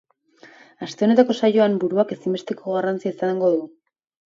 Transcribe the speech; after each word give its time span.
Aste 0.87 1.05
honetako 1.07 1.35
saioan, 1.41 1.77
buruak 1.85 2.15
ezinbesteko 2.17 2.77
garrantzia 2.79 3.15
izango 3.17 3.55
du. 3.59 3.63